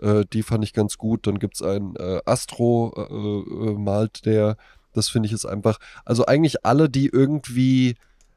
Äh, 0.01 0.25
die 0.31 0.43
fand 0.43 0.63
ich 0.63 0.73
ganz 0.73 0.97
gut. 0.97 1.27
Dann 1.27 1.39
gibt 1.39 1.55
es 1.55 1.61
ein 1.61 1.95
äh, 1.97 2.21
Astro, 2.25 2.93
äh, 2.95 3.69
äh, 3.71 3.77
malt 3.77 4.25
der. 4.25 4.57
Das 4.93 5.09
finde 5.09 5.27
ich 5.27 5.33
ist 5.33 5.45
einfach, 5.45 5.79
also 6.05 6.25
eigentlich 6.25 6.65
alle, 6.65 6.89
die 6.89 7.07
irgendwie 7.07 7.95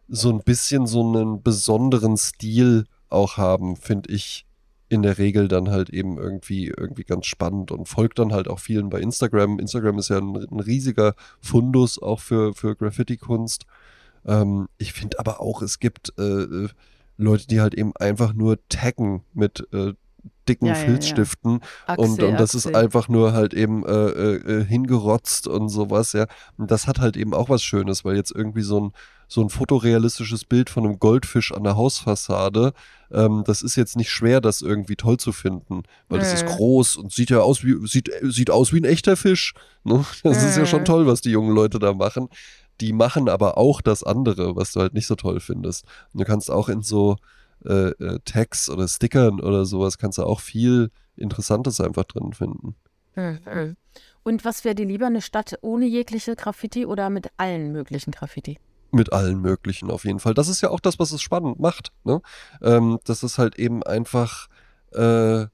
so 0.09 0.31
ein 0.31 0.43
bisschen 0.43 0.87
so 0.87 1.01
einen 1.01 1.43
besonderen 1.43 2.17
Stil 2.17 2.85
auch 3.09 3.37
haben, 3.37 3.77
finde 3.77 4.13
ich 4.13 4.47
in 4.89 5.03
der 5.03 5.19
Regel 5.19 5.49
dann 5.49 5.71
halt 5.71 5.91
eben 5.91 6.19
irgendwie, 6.19 6.69
irgendwie 6.69 7.05
ganz 7.05 7.27
spannend 7.27 7.73
und 7.73 7.89
folgt 7.89 8.19
dann 8.19 8.33
halt 8.33 8.49
auch 8.49 8.61
vielen 8.61 8.91
bei 8.91 9.01
Instagram. 9.01 9.59
Instagram 9.59 9.99
ist 9.99 10.11
ja 10.11 10.19
ein, 10.19 10.37
ein 10.37 10.61
riesiger 10.61 11.15
Fundus 11.41 12.01
auch 12.01 12.21
für, 12.21 12.55
für 12.55 12.77
Graffiti-Kunst. 12.77 13.65
Ähm, 14.27 14.69
ich 14.79 14.93
finde 14.93 15.19
aber 15.19 15.41
auch, 15.41 15.63
es 15.63 15.81
gibt 15.81 16.13
äh, 16.19 16.23
äh, 16.23 16.69
Leute, 17.17 17.47
die 17.47 17.61
halt 17.61 17.75
eben 17.75 17.97
einfach 17.97 18.35
nur 18.35 18.59
taggen 18.69 19.23
mit 19.33 19.67
äh, 19.73 19.95
dicken 20.49 20.67
ja, 20.67 20.75
Filzstiften 20.75 21.61
ja, 21.89 21.95
ja. 21.95 21.95
und, 21.95 22.23
und 22.23 22.35
das 22.35 22.55
ist 22.55 22.75
einfach 22.75 23.09
nur 23.09 23.33
halt 23.33 23.55
eben 23.55 23.85
äh, 23.87 23.91
äh, 23.91 24.35
äh, 24.37 24.65
hingerotzt 24.65 25.47
und 25.47 25.69
sowas, 25.69 26.13
ja. 26.13 26.27
Und 26.59 26.71
das 26.71 26.87
hat 26.87 26.99
halt 26.99 27.17
eben 27.17 27.35
auch 27.35 27.49
was 27.49 27.63
Schönes, 27.63 28.05
weil 28.05 28.17
jetzt 28.17 28.35
irgendwie 28.35 28.63
so 28.63 28.81
ein 28.81 28.93
so 29.27 29.41
ein 29.41 29.49
fotorealistisches 29.49 30.45
Bild 30.45 30.71
von 30.71 30.85
einem 30.85 30.99
Goldfisch 30.99 31.53
an 31.53 31.65
der 31.65 31.77
Hausfassade. 31.77 32.73
Ähm, 33.11 33.43
das 33.47 33.63
ist 33.63 33.77
jetzt 33.77 33.97
nicht 33.97 34.11
schwer, 34.11 34.41
das 34.41 34.61
irgendwie 34.61 34.97
toll 34.97 35.17
zu 35.17 35.33
finden, 35.33 35.83
weil 36.09 36.21
es 36.21 36.33
ist 36.33 36.47
groß 36.47 36.97
und 36.97 37.13
sieht 37.13 37.31
ja 37.31 37.41
aus 37.41 37.65
wie, 37.65 37.87
sieht, 37.87 38.11
sieht 38.23 38.51
aus 38.51 38.73
wie 38.73 38.81
ein 38.81 38.85
echter 38.85 39.17
Fisch. 39.17 39.55
Ne? 39.83 40.05
Das 40.23 40.43
ist 40.43 40.57
ja 40.57 40.67
schon 40.67 40.85
toll, 40.85 41.07
was 41.07 41.21
die 41.21 41.31
jungen 41.31 41.55
Leute 41.55 41.79
da 41.79 41.95
machen. 41.95 42.29
Die 42.81 42.93
machen 42.93 43.29
aber 43.29 43.57
auch 43.57 43.81
das 43.81 44.03
andere, 44.03 44.57
was 44.57 44.73
du 44.73 44.81
halt 44.81 44.95
nicht 44.95 45.07
so 45.07 45.15
toll 45.15 45.41
findest. 45.41 45.85
Und 46.13 46.21
du 46.21 46.25
kannst 46.25 46.51
auch 46.51 46.69
in 46.69 46.83
so 46.83 47.17
äh, 47.65 47.91
äh, 47.91 48.19
Tags 48.25 48.69
oder 48.69 48.89
Stickern 48.89 49.41
oder 49.41 49.65
sowas, 49.65 49.99
kannst 49.99 50.19
du 50.19 50.25
auch 50.25 50.41
viel 50.41 50.91
Interessantes 51.17 51.81
einfach 51.81 52.05
drin 52.05 52.33
finden. 52.33 52.75
Und 54.23 54.45
was 54.45 54.65
wäre 54.65 54.75
dir 54.75 54.87
lieber, 54.87 55.07
eine 55.07 55.23
Stadt 55.23 55.59
ohne 55.61 55.87
jegliche 55.87 56.35
Graffiti 56.35 56.87
oder 56.87 57.11
mit 57.11 57.29
allen 57.37 57.73
möglichen 57.73 58.11
Graffiti? 58.11 58.59
mit 58.95 59.13
allen 59.13 59.41
möglichen 59.41 59.91
auf 59.91 60.05
jeden 60.05 60.21
Fall. 60.21 60.35
Das 60.35 60.49
ist 60.49 60.61
ja 60.61 60.71
auch 60.71 60.81
das, 60.81 60.99
was 60.99 61.13
es 61.13 61.21
spannend 61.21 61.59
macht. 61.59 61.93
Ne? 62.05 62.23
Ähm, 62.63 62.99
das 63.05 63.23
ist 63.23 63.39
halt 63.39 63.59
eben 63.59 63.83
einfach, 63.83 64.49
äh, 64.93 65.47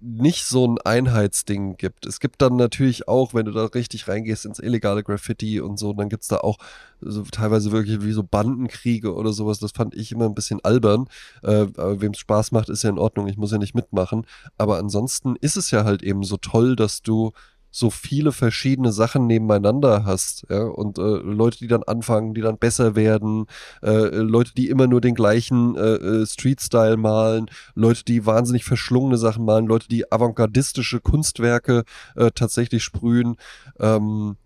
nicht 0.00 0.46
so 0.46 0.66
ein 0.66 0.78
Einheitsding 0.78 1.76
gibt. 1.76 2.06
Es 2.06 2.20
gibt 2.20 2.40
dann 2.42 2.56
natürlich 2.56 3.08
auch, 3.08 3.34
wenn 3.34 3.46
du 3.46 3.52
da 3.52 3.66
richtig 3.66 4.08
reingehst 4.08 4.46
ins 4.46 4.58
illegale 4.58 5.02
Graffiti 5.02 5.60
und 5.60 5.78
so, 5.78 5.92
dann 5.92 6.08
gibt 6.08 6.22
es 6.22 6.28
da 6.28 6.38
auch 6.38 6.58
so 7.00 7.22
teilweise 7.22 7.72
wirklich 7.72 8.02
wie 8.02 8.12
so 8.12 8.22
Bandenkriege 8.22 9.14
oder 9.14 9.32
sowas. 9.32 9.58
Das 9.58 9.72
fand 9.72 9.94
ich 9.94 10.12
immer 10.12 10.26
ein 10.26 10.34
bisschen 10.34 10.60
albern. 10.64 11.06
Äh, 11.42 11.66
Wem 11.76 12.12
es 12.12 12.18
Spaß 12.18 12.52
macht, 12.52 12.68
ist 12.68 12.82
ja 12.82 12.90
in 12.90 12.98
Ordnung. 12.98 13.26
Ich 13.26 13.36
muss 13.36 13.52
ja 13.52 13.58
nicht 13.58 13.74
mitmachen. 13.74 14.26
Aber 14.56 14.78
ansonsten 14.78 15.36
ist 15.36 15.56
es 15.56 15.70
ja 15.70 15.84
halt 15.84 16.02
eben 16.02 16.24
so 16.24 16.36
toll, 16.36 16.76
dass 16.76 17.02
du 17.02 17.32
so 17.70 17.90
viele 17.90 18.32
verschiedene 18.32 18.92
Sachen 18.92 19.26
nebeneinander 19.26 20.04
hast, 20.04 20.46
ja, 20.48 20.62
und 20.62 20.98
äh, 20.98 21.02
Leute, 21.02 21.58
die 21.58 21.68
dann 21.68 21.82
anfangen, 21.82 22.34
die 22.34 22.40
dann 22.40 22.58
besser 22.58 22.96
werden, 22.96 23.46
äh, 23.82 24.08
Leute, 24.16 24.52
die 24.54 24.68
immer 24.68 24.86
nur 24.86 25.00
den 25.00 25.14
gleichen 25.14 25.76
äh, 25.76 25.94
äh, 25.94 26.26
Street-Style 26.26 26.96
malen, 26.96 27.50
Leute, 27.74 28.04
die 28.04 28.26
wahnsinnig 28.26 28.64
verschlungene 28.64 29.18
Sachen 29.18 29.44
malen, 29.44 29.66
Leute, 29.66 29.88
die 29.88 30.10
avantgardistische 30.10 31.00
Kunstwerke 31.00 31.84
äh, 32.16 32.30
tatsächlich 32.34 32.82
sprühen. 32.82 33.36
Ähm, 33.78 34.36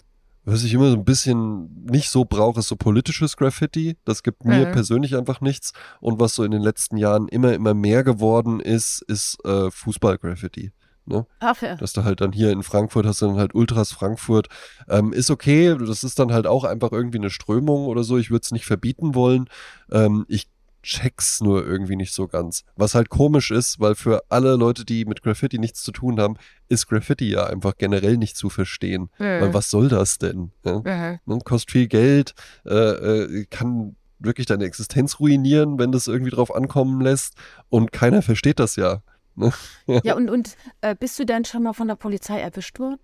was 0.47 0.63
ich 0.63 0.75
immer 0.75 0.91
so 0.91 0.97
ein 0.97 1.07
bisschen 1.07 1.87
nicht 1.87 2.11
so 2.11 2.27
brauche, 2.27 2.61
ist 2.61 2.69
so 2.69 2.77
politisches 2.77 3.39
Graffiti. 3.39 3.97
Das 4.05 4.23
gibt 4.23 4.45
mir 4.45 4.67
mhm. 4.67 4.73
persönlich 4.73 5.17
einfach 5.17 5.41
nichts. 5.41 5.73
Und 6.01 6.21
was 6.21 6.35
so 6.35 6.45
in 6.45 6.51
den 6.51 6.61
letzten 6.61 6.99
Jahren 6.99 7.29
immer, 7.29 7.55
immer 7.55 7.73
mehr 7.73 8.05
geworden 8.05 8.61
ist, 8.61 9.03
ist 9.09 9.39
äh, 9.47 9.71
Fußball-Graffiti. 9.71 10.73
Ne? 11.07 11.27
Ach, 11.41 11.61
ja. 11.61 11.77
Dass 11.77 11.93
du 11.93 12.05
halt 12.05 12.21
dann 12.21 12.33
hier 12.33 12.51
in 12.51 12.63
Frankfurt 12.63 13.07
hast 13.07 13.23
du 13.23 13.27
dann 13.27 13.37
halt 13.37 13.55
Ultras 13.55 13.93
Frankfurt. 13.93 14.49
Ähm, 14.89 15.13
ist 15.13 15.31
okay, 15.31 15.77
das 15.79 16.03
ist 16.03 16.19
dann 16.19 16.33
halt 16.33 16.47
auch 16.47 16.65
einfach 16.65 16.93
irgendwie 16.93 17.19
eine 17.19 17.31
Strömung 17.31 17.87
oder 17.87 18.05
so. 18.05 18.17
Ich 18.17 18.31
würde 18.31 18.43
es 18.45 18.53
nicht 18.53 18.65
verbieten 18.65 19.15
wollen. 19.15 19.49
Ähm, 19.91 20.25
ich 20.29 20.49
check's 20.85 21.41
nur 21.41 21.67
irgendwie 21.67 21.97
nicht 21.97 22.13
so 22.13 22.29
ganz. 22.29 22.63
Was 22.77 22.95
halt 22.95 23.09
komisch 23.09 23.51
ist, 23.51 23.81
weil 23.81 23.95
für 23.95 24.23
alle 24.29 24.57
Leute, 24.57 24.85
die 24.85 25.05
mit 25.05 25.23
Graffiti 25.23 25.59
nichts 25.59 25.83
zu 25.83 25.93
tun 25.93 26.21
haben, 26.21 26.37
ist 26.69 26.87
Graffiti 26.89 27.31
ja 27.31 27.47
einfach 27.47 27.77
generell 27.77 28.17
nicht 28.17 28.37
zu 28.37 28.51
verstehen. 28.51 29.11
Mhm. 29.19 29.25
Weil 29.25 29.55
was 29.55 29.71
soll 29.71 29.89
das 29.89 30.19
denn? 30.19 30.53
Ja? 30.65 31.21
Mhm. 31.25 31.41
Kostet 31.41 31.73
viel 31.73 31.89
Geld, 31.89 32.35
äh, 32.67 32.75
äh, 32.75 33.47
kann 33.47 33.97
wirklich 34.19 34.47
deine 34.47 34.65
Existenz 34.65 35.21
ruinieren, 35.21 35.79
wenn 35.79 35.93
das 35.93 36.07
irgendwie 36.07 36.31
drauf 36.31 36.55
ankommen 36.55 37.01
lässt 37.01 37.35
und 37.69 37.93
keiner 37.93 38.23
versteht 38.23 38.59
das 38.59 38.77
ja. 38.77 39.03
Ja, 39.87 40.15
und, 40.15 40.31
und 40.31 40.57
äh, 40.81 40.95
bist 40.95 41.19
du 41.19 41.25
denn 41.25 41.45
schon 41.45 41.63
mal 41.63 41.73
von 41.73 41.89
der 41.89 41.97
Polizei 41.97 42.41
erwischt 42.41 42.79
worden? 42.79 43.01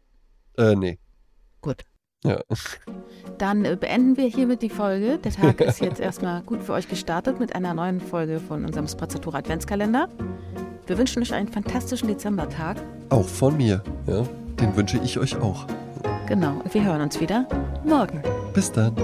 Äh, 0.57 0.75
nee. 0.75 0.99
Gut. 1.61 1.85
Ja. 2.25 2.41
Dann 3.39 3.65
äh, 3.65 3.77
beenden 3.77 4.17
wir 4.17 4.27
hiermit 4.27 4.63
die 4.63 4.69
Folge. 4.69 5.19
Der 5.19 5.33
Tag 5.33 5.61
ist 5.61 5.81
jetzt 5.81 6.01
erstmal 6.01 6.43
gut 6.43 6.63
für 6.63 6.75
euch 6.75 6.89
gestartet 6.89 7.41
mit 7.41 7.55
einer 7.55 7.73
neuen 7.73 8.01
Folge 8.01 8.41
von 8.41 8.65
unserem 8.65 8.87
Spazzatura 8.87 9.39
Adventskalender. 9.39 10.09
Wir 10.87 10.99
wünschen 10.99 11.23
euch 11.23 11.33
einen 11.33 11.49
fantastischen 11.49 12.09
Dezembertag. 12.09 12.83
Auch 13.09 13.27
von 13.27 13.57
mir, 13.57 13.83
ja. 14.07 14.23
Den 14.61 14.77
wünsche 14.77 14.99
ich 14.99 15.19
euch 15.19 15.37
auch. 15.37 15.67
Genau. 16.27 16.63
Wir 16.71 16.85
hören 16.85 17.01
uns 17.01 17.19
wieder 17.21 17.49
morgen. 17.85 18.23
Bis 18.53 18.71
dann. 18.71 18.95